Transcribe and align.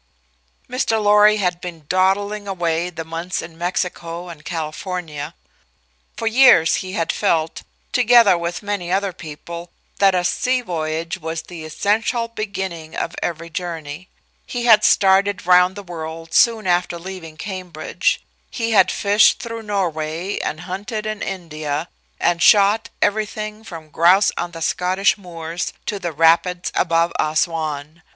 Mr. 0.67 0.99
Lorry 0.99 1.37
had 1.37 1.61
been 1.61 1.85
dawdling 1.87 2.47
away 2.47 2.89
the 2.89 3.05
months 3.05 3.39
in 3.39 3.55
Mexico 3.55 4.29
and 4.29 4.43
California. 4.43 5.35
For 6.17 6.25
years 6.25 6.77
he 6.77 6.93
had 6.93 7.11
felt, 7.11 7.61
together 7.91 8.35
with 8.35 8.63
many 8.63 8.91
other 8.91 9.13
people, 9.13 9.69
that 9.99 10.15
a 10.15 10.23
sea 10.23 10.61
voyage 10.61 11.19
was 11.19 11.43
the 11.43 11.63
essential 11.65 12.27
beginning 12.27 12.95
of 12.95 13.13
every 13.21 13.51
journey; 13.51 14.09
he 14.47 14.65
had 14.65 14.83
started 14.83 15.45
round 15.45 15.75
the 15.75 15.83
world 15.83 16.33
soon 16.33 16.65
after 16.65 16.97
leaving 16.97 17.37
Cambridge; 17.37 18.23
he 18.49 18.71
had 18.71 18.89
fished 18.89 19.39
through 19.39 19.61
Norway 19.61 20.39
and 20.39 20.61
hunted 20.61 21.05
in 21.05 21.21
India, 21.21 21.89
and 22.19 22.41
shot 22.41 22.89
everything 23.03 23.63
from 23.63 23.91
grouse 23.91 24.31
on 24.35 24.49
the 24.49 24.63
Scottish 24.63 25.15
moors 25.15 25.73
to 25.85 25.99
the 25.99 26.11
rapids 26.11 26.71
above 26.73 27.13
Assouan. 27.19 28.01